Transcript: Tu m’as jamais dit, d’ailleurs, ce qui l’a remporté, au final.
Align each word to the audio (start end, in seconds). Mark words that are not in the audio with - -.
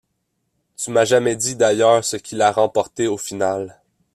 Tu 0.77 0.89
m’as 0.89 1.05
jamais 1.05 1.35
dit, 1.35 1.55
d’ailleurs, 1.55 2.03
ce 2.03 2.15
qui 2.17 2.33
l’a 2.33 2.51
remporté, 2.51 3.05
au 3.05 3.17
final. 3.19 3.79